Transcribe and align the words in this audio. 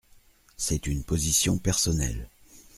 C’est 0.57 0.87
une 0.87 1.03
position 1.03 1.59
personnelle. 1.59 2.27